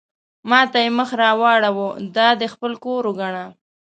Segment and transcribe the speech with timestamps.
[0.49, 3.45] ما ته یې مخ را واړاوه: دا دې خپل کور وګڼه.